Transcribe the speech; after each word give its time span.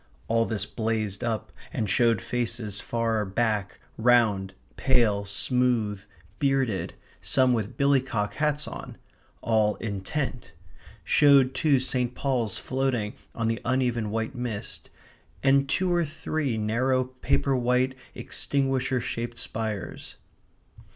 All 0.27 0.45
this 0.45 0.65
blazed 0.65 1.23
up 1.23 1.51
and 1.71 1.87
showed 1.87 2.23
faces 2.23 2.79
far 2.79 3.23
back, 3.23 3.79
round, 3.97 4.55
pale, 4.75 5.25
smooth, 5.25 6.03
bearded, 6.39 6.95
some 7.21 7.53
with 7.53 7.77
billycock 7.77 8.33
hats 8.33 8.67
on; 8.67 8.97
all 9.41 9.75
intent; 9.75 10.53
showed 11.03 11.53
too 11.53 11.79
St. 11.79 12.15
Paul's 12.15 12.57
floating 12.57 13.13
on 13.35 13.47
the 13.47 13.61
uneven 13.63 14.09
white 14.09 14.33
mist, 14.33 14.89
and 15.43 15.69
two 15.69 15.93
or 15.93 16.03
three 16.03 16.57
narrow, 16.57 17.03
paper 17.03 17.55
white, 17.55 17.93
extinguisher 18.15 18.99
shaped 18.99 19.37
spires. 19.37 20.15